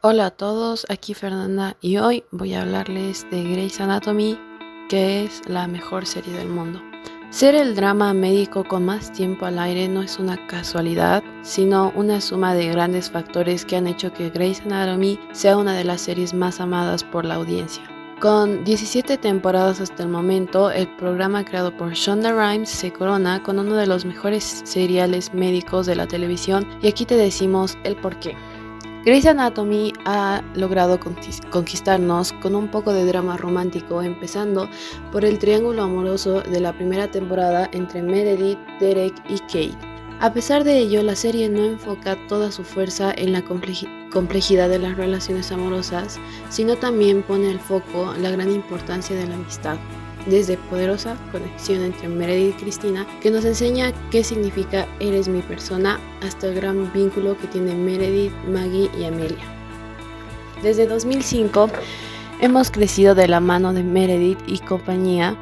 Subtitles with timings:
[0.00, 4.38] Hola a todos, aquí Fernanda y hoy voy a hablarles de Grey's Anatomy,
[4.88, 6.80] que es la mejor serie del mundo.
[7.30, 12.20] Ser el drama médico con más tiempo al aire no es una casualidad, sino una
[12.20, 16.32] suma de grandes factores que han hecho que Grey's Anatomy sea una de las series
[16.32, 17.82] más amadas por la audiencia.
[18.20, 23.58] Con 17 temporadas hasta el momento, el programa creado por Shonda Rhimes se corona con
[23.58, 28.36] uno de los mejores seriales médicos de la televisión y aquí te decimos el porqué.
[29.08, 34.68] Grey's Anatomy ha logrado conquistarnos con un poco de drama romántico, empezando
[35.12, 39.78] por el triángulo amoroso de la primera temporada entre Meredith, Derek y Kate.
[40.20, 44.78] A pesar de ello, la serie no enfoca toda su fuerza en la complejidad de
[44.78, 49.78] las relaciones amorosas, sino también pone el foco la gran importancia de la amistad
[50.26, 55.98] desde poderosa conexión entre Meredith y Cristina, que nos enseña qué significa eres mi persona,
[56.22, 59.44] hasta el gran vínculo que tienen Meredith, Maggie y Amelia.
[60.62, 61.70] Desde 2005
[62.40, 65.36] hemos crecido de la mano de Meredith y compañía,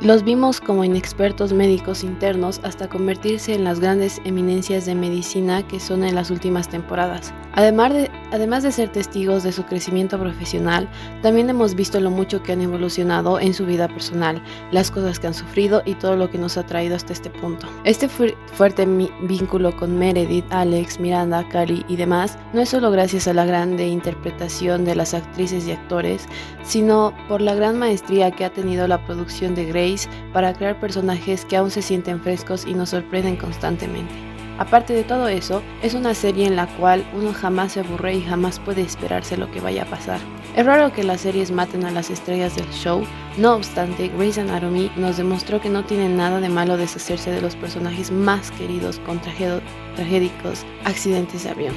[0.00, 5.80] los vimos como inexpertos médicos internos hasta convertirse en las grandes eminencias de medicina que
[5.80, 7.34] son en las últimas temporadas.
[7.54, 10.88] Además de, además de ser testigos de su crecimiento profesional,
[11.22, 15.26] también hemos visto lo mucho que han evolucionado en su vida personal, las cosas que
[15.26, 17.66] han sufrido y todo lo que nos ha traído hasta este punto.
[17.84, 18.86] Este fuerte
[19.22, 23.86] vínculo con Meredith, Alex, Miranda, Cali y demás no es solo gracias a la grande
[23.86, 26.26] interpretación de las actrices y actores,
[26.62, 29.88] sino por la gran maestría que ha tenido la producción de Grey
[30.32, 34.27] para crear personajes que aún se sienten frescos y nos sorprenden constantemente.
[34.58, 38.22] Aparte de todo eso, es una serie en la cual uno jamás se aburre y
[38.22, 40.18] jamás puede esperarse lo que vaya a pasar.
[40.56, 43.04] Es raro que las series maten a las estrellas del show,
[43.36, 47.54] no obstante, Grey's Anatomy nos demostró que no tiene nada de malo deshacerse de los
[47.54, 51.74] personajes más queridos con tragédicos accidentes de avión.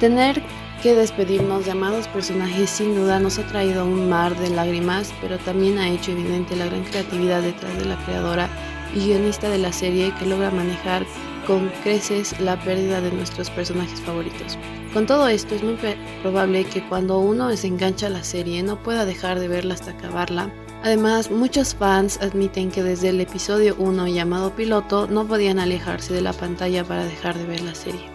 [0.00, 0.42] Tener
[0.82, 5.36] que despedirnos de amados personajes sin duda nos ha traído un mar de lágrimas, pero
[5.38, 8.48] también ha hecho evidente la gran creatividad detrás de la creadora
[8.94, 11.06] y guionista de la serie que logra manejar
[11.46, 14.58] con creces la pérdida de nuestros personajes favoritos.
[14.92, 15.76] Con todo esto es muy
[16.22, 19.92] probable que cuando uno se engancha a la serie no pueda dejar de verla hasta
[19.92, 20.50] acabarla.
[20.82, 26.20] Además, muchos fans admiten que desde el episodio 1 llamado piloto no podían alejarse de
[26.20, 28.08] la pantalla para dejar de ver la serie.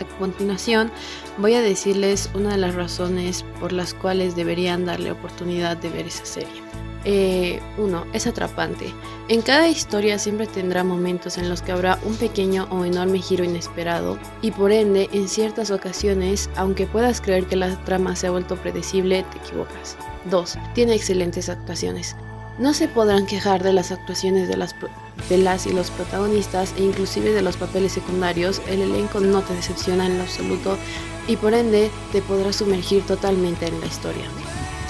[0.00, 0.90] A continuación
[1.38, 6.06] voy a decirles una de las razones por las cuales deberían darle oportunidad de ver
[6.06, 6.62] esa serie.
[7.04, 7.06] 1.
[7.06, 7.60] Eh,
[8.12, 8.92] es atrapante.
[9.28, 13.44] En cada historia siempre tendrá momentos en los que habrá un pequeño o enorme giro
[13.44, 18.30] inesperado y por ende en ciertas ocasiones, aunque puedas creer que la trama se ha
[18.30, 19.96] vuelto predecible, te equivocas.
[20.30, 20.58] 2.
[20.74, 22.16] Tiene excelentes actuaciones.
[22.58, 24.74] No se podrán quejar de las actuaciones de las,
[25.30, 29.54] de las y los protagonistas e inclusive de los papeles secundarios, el elenco no te
[29.54, 30.76] decepciona en lo absoluto
[31.26, 34.26] y por ende te podrás sumergir totalmente en la historia.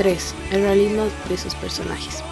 [0.00, 0.34] 3.
[0.52, 2.22] El realismo de sus personajes.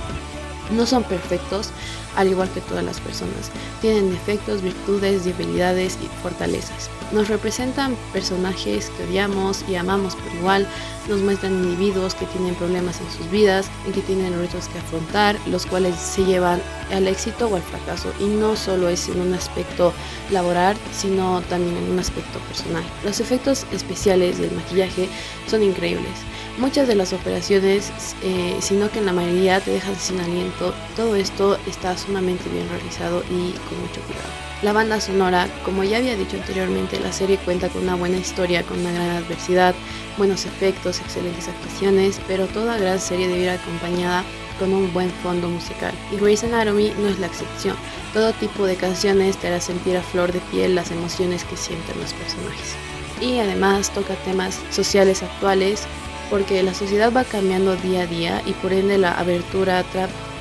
[0.74, 1.68] No son perfectos,
[2.16, 3.50] al igual que todas las personas.
[3.82, 6.88] Tienen defectos, virtudes, debilidades y fortalezas.
[7.12, 10.66] Nos representan personajes que odiamos y amamos por igual.
[11.08, 15.36] Nos muestran individuos que tienen problemas en sus vidas y que tienen retos que afrontar,
[15.46, 16.60] los cuales se llevan
[16.92, 18.12] al éxito o al fracaso.
[18.20, 19.92] Y no solo es en un aspecto
[20.30, 22.84] laboral, sino también en un aspecto personal.
[23.04, 25.08] Los efectos especiales del maquillaje
[25.48, 26.18] son increíbles
[26.58, 27.92] muchas de las operaciones,
[28.22, 30.74] eh, sino que en la mayoría te dejan sin aliento.
[30.96, 34.47] Todo esto está sumamente bien realizado y con mucho cuidado.
[34.60, 38.64] La banda sonora, como ya había dicho anteriormente, la serie cuenta con una buena historia,
[38.64, 39.72] con una gran adversidad,
[40.16, 44.24] buenos efectos, excelentes actuaciones, pero toda gran serie debe ir acompañada
[44.58, 45.94] con un buen fondo musical.
[46.12, 47.76] Y Grey's Anatomy no es la excepción.
[48.12, 52.00] Todo tipo de canciones te hará sentir a flor de piel las emociones que sienten
[52.00, 52.74] los personajes.
[53.20, 55.86] Y además toca temas sociales actuales
[56.30, 59.84] porque la sociedad va cambiando día a día y por ende la abertura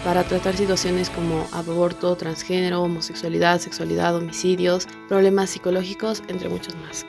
[0.08, 7.06] para tratar situaciones como aborto, transgénero, homosexualidad, sexualidad, homicidios, problemas psicológicos, entre muchos más.